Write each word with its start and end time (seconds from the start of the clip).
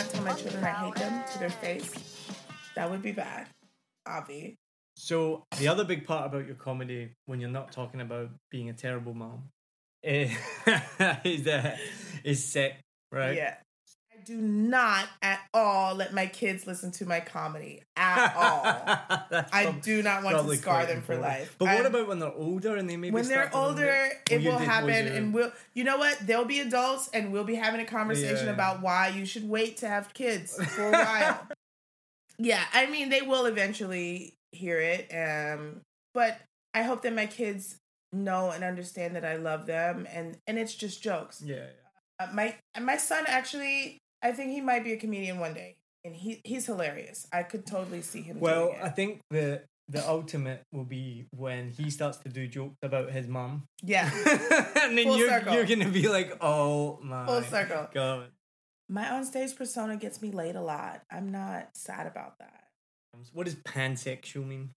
Not 0.00 0.10
tell 0.10 0.24
my 0.24 0.32
children 0.32 0.64
I 0.64 0.70
hate 0.70 0.94
them 0.94 1.24
to 1.32 1.38
their 1.38 1.50
face. 1.50 1.92
That 2.74 2.90
would 2.90 3.02
be 3.02 3.12
bad. 3.12 3.46
Avi. 4.06 4.56
So 4.94 5.44
the 5.58 5.68
other 5.68 5.84
big 5.84 6.06
part 6.06 6.26
about 6.26 6.46
your 6.46 6.56
comedy, 6.56 7.10
when 7.26 7.40
you're 7.40 7.50
not 7.50 7.72
talking 7.72 8.00
about 8.00 8.30
being 8.50 8.70
a 8.70 8.72
terrible 8.72 9.14
mom, 9.14 9.50
is 10.02 10.30
is, 11.24 11.46
uh, 11.46 11.76
is 12.24 12.44
sex, 12.44 12.76
right? 13.12 13.36
Yeah. 13.36 13.56
Do 14.24 14.36
not 14.36 15.06
at 15.22 15.40
all 15.54 15.94
let 15.94 16.12
my 16.12 16.26
kids 16.26 16.66
listen 16.66 16.90
to 16.92 17.06
my 17.06 17.20
comedy 17.20 17.82
at 17.96 18.34
all. 18.36 18.62
I 19.52 19.74
do 19.82 20.02
not 20.02 20.22
want 20.22 20.36
to 20.46 20.56
scar 20.56 20.86
them 20.86 21.02
for 21.02 21.16
life. 21.16 21.54
But 21.58 21.66
what 21.66 21.74
I'm- 21.76 21.86
about 21.86 22.08
when 22.08 22.18
they're 22.18 22.32
older 22.32 22.76
and 22.76 22.88
they 22.88 22.96
maybe 22.96 23.14
when 23.14 23.26
they're 23.28 23.50
older, 23.54 24.10
it 24.30 24.46
Oh, 24.46 24.50
will 24.52 24.58
did- 24.58 24.68
happen, 24.68 24.90
and 25.08 25.34
we'll. 25.34 25.52
You 25.74 25.84
know 25.84 25.98
what? 25.98 26.18
They'll 26.26 26.44
be 26.44 26.60
adults, 26.60 27.08
and 27.14 27.32
we'll 27.32 27.44
be 27.44 27.54
having 27.54 27.80
a 27.80 27.84
conversation 27.86 28.46
Yeah. 28.46 28.52
about 28.52 28.82
why 28.82 29.08
you 29.08 29.24
should 29.26 29.48
wait 29.48 29.78
to 29.78 29.88
have 29.88 30.12
kids 30.14 30.54
for 30.74 30.88
a 30.88 30.92
while. 30.92 31.46
yeah, 32.38 32.62
I 32.72 32.86
mean, 32.86 33.08
they 33.10 33.22
will 33.22 33.46
eventually 33.46 34.34
hear 34.52 34.78
it, 34.80 35.08
um, 35.14 35.80
but 36.14 36.40
I 36.74 36.82
hope 36.82 37.02
that 37.02 37.12
my 37.14 37.26
kids 37.26 37.76
know 38.12 38.50
and 38.50 38.64
understand 38.64 39.14
that 39.16 39.24
I 39.24 39.36
love 39.36 39.66
them, 39.66 40.06
and 40.12 40.36
and 40.46 40.58
it's 40.58 40.74
just 40.74 41.02
jokes. 41.02 41.40
yeah, 41.44 41.66
Uh, 42.18 42.26
my 42.34 42.56
my 42.80 42.96
son 42.96 43.24
actually, 43.28 43.98
I 44.22 44.32
think 44.32 44.52
he 44.52 44.60
might 44.60 44.84
be 44.84 44.92
a 44.92 44.96
comedian 44.96 45.38
one 45.38 45.54
day, 45.54 45.76
and 46.04 46.14
he 46.14 46.40
he's 46.44 46.66
hilarious. 46.66 47.26
I 47.32 47.42
could 47.42 47.66
totally 47.66 48.02
see 48.02 48.22
him. 48.22 48.40
Well, 48.40 48.66
doing 48.66 48.78
it. 48.78 48.84
I 48.84 48.88
think 48.90 49.20
the 49.30 49.62
the 49.88 50.06
ultimate 50.08 50.62
will 50.72 50.84
be 50.84 51.26
when 51.36 51.70
he 51.70 51.90
starts 51.90 52.18
to 52.18 52.28
do 52.28 52.46
jokes 52.46 52.76
about 52.82 53.10
his 53.10 53.26
mum. 53.26 53.64
yeah, 53.82 54.08
and 54.82 54.96
then 54.96 55.04
Full 55.06 55.18
you're, 55.18 55.28
circle. 55.28 55.54
you're 55.54 55.66
gonna 55.66 55.88
be 55.88 56.08
like, 56.08 56.36
oh 56.40 56.98
my 57.02 57.26
full 57.26 57.42
circle. 57.42 57.88
god. 57.92 58.28
My 58.88 59.04
onstage 59.04 59.56
persona 59.56 59.96
gets 59.96 60.20
me 60.20 60.32
laid 60.32 60.56
a 60.56 60.60
lot. 60.62 61.02
I'm 61.10 61.30
not 61.30 61.76
sad 61.76 62.06
about 62.08 62.38
that. 62.40 62.64
What 63.32 63.44
does 63.46 63.54
pansexual 63.56 64.46
mean? 64.46 64.70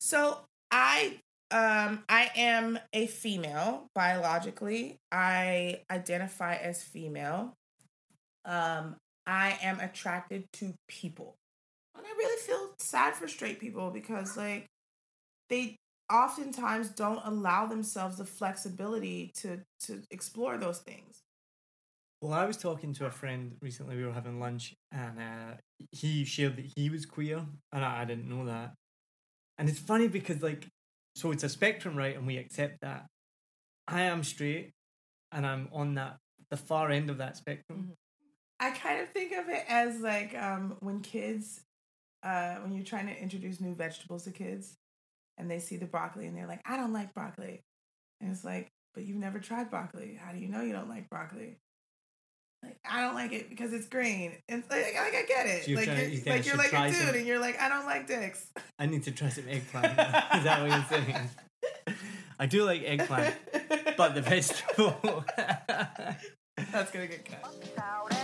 So 0.00 0.40
I 0.70 1.18
um 1.50 2.04
I 2.08 2.30
am 2.36 2.78
a 2.92 3.06
female 3.06 3.86
biologically. 3.94 4.98
I 5.12 5.82
identify 5.90 6.54
as 6.56 6.82
female. 6.82 7.54
Um 8.44 8.96
I 9.26 9.58
am 9.62 9.80
attracted 9.80 10.44
to 10.54 10.74
people. 10.88 11.36
And 11.96 12.04
I 12.06 12.10
really 12.10 12.42
feel 12.42 12.74
sad 12.78 13.14
for 13.14 13.28
straight 13.28 13.60
people 13.60 13.90
because 13.90 14.36
like 14.36 14.66
they 15.48 15.76
oftentimes 16.12 16.90
don't 16.90 17.20
allow 17.24 17.66
themselves 17.66 18.18
the 18.18 18.24
flexibility 18.24 19.30
to 19.36 19.60
to 19.86 20.02
explore 20.10 20.58
those 20.58 20.78
things. 20.78 21.22
Well, 22.20 22.32
I 22.32 22.46
was 22.46 22.56
talking 22.56 22.94
to 22.94 23.06
a 23.06 23.10
friend 23.10 23.56
recently. 23.60 23.96
We 23.96 24.06
were 24.06 24.12
having 24.12 24.40
lunch, 24.40 24.74
and 24.90 25.18
uh, 25.18 25.56
he 25.92 26.24
shared 26.24 26.56
that 26.56 26.72
he 26.74 26.88
was 26.88 27.04
queer, 27.04 27.44
and 27.72 27.84
I, 27.84 28.02
I 28.02 28.04
didn't 28.06 28.28
know 28.28 28.46
that. 28.46 28.72
And 29.58 29.68
it's 29.68 29.78
funny 29.78 30.08
because, 30.08 30.42
like, 30.42 30.66
so 31.14 31.32
it's 31.32 31.44
a 31.44 31.50
spectrum, 31.50 31.96
right? 31.96 32.16
And 32.16 32.26
we 32.26 32.38
accept 32.38 32.78
that. 32.80 33.04
I 33.86 34.02
am 34.02 34.24
straight, 34.24 34.70
and 35.32 35.46
I'm 35.46 35.68
on 35.70 35.94
that 35.96 36.16
the 36.50 36.56
far 36.56 36.90
end 36.90 37.10
of 37.10 37.18
that 37.18 37.36
spectrum. 37.36 37.92
I 38.64 38.70
kind 38.70 39.00
of 39.00 39.08
think 39.10 39.32
of 39.32 39.48
it 39.48 39.64
as 39.68 40.00
like 40.00 40.34
um, 40.36 40.76
when 40.80 41.00
kids, 41.00 41.60
uh, 42.22 42.54
when 42.56 42.72
you're 42.72 42.84
trying 42.84 43.06
to 43.06 43.16
introduce 43.20 43.60
new 43.60 43.74
vegetables 43.74 44.24
to 44.24 44.30
kids, 44.30 44.74
and 45.38 45.50
they 45.50 45.58
see 45.58 45.76
the 45.76 45.86
broccoli 45.86 46.26
and 46.26 46.36
they're 46.36 46.46
like, 46.46 46.60
"I 46.64 46.76
don't 46.76 46.92
like 46.92 47.12
broccoli," 47.14 47.60
and 48.20 48.30
it's 48.30 48.44
like, 48.44 48.68
"But 48.94 49.04
you've 49.04 49.16
never 49.18 49.38
tried 49.38 49.70
broccoli. 49.70 50.18
How 50.22 50.32
do 50.32 50.38
you 50.38 50.48
know 50.48 50.62
you 50.62 50.72
don't 50.72 50.88
like 50.88 51.08
broccoli?" 51.10 51.58
Like, 52.62 52.78
I 52.90 53.02
don't 53.02 53.14
like 53.14 53.32
it 53.34 53.50
because 53.50 53.74
it's 53.74 53.86
green. 53.88 54.32
And 54.48 54.62
it's 54.62 54.70
like, 54.70 54.94
like 54.94 55.14
I 55.14 55.24
get 55.28 55.46
it. 55.46 55.64
So 55.64 55.70
you're 55.72 55.80
like 55.80 55.86
trying- 55.86 55.98
you're, 55.98 56.08
you 56.08 56.22
like 56.32 56.46
you're 56.46 56.56
like 56.56 56.72
a 56.72 56.88
dude, 56.88 56.96
some- 56.96 57.14
and 57.14 57.26
you're 57.26 57.38
like, 57.38 57.60
I 57.60 57.68
don't 57.68 57.84
like 57.84 58.06
dicks. 58.06 58.46
I 58.78 58.86
need 58.86 59.02
to 59.02 59.10
try 59.12 59.28
some 59.28 59.44
eggplant. 59.50 59.86
Is 59.98 60.44
that 60.44 60.62
what 60.62 60.70
you're 60.70 60.86
saying? 60.88 61.28
I 62.38 62.46
do 62.46 62.64
like 62.64 62.82
eggplant, 62.84 63.34
but 63.98 64.14
the 64.14 64.22
vegetable. 64.32 65.24
That's 66.72 66.90
gonna 66.90 67.06
get 67.06 67.26
cut. 67.26 68.23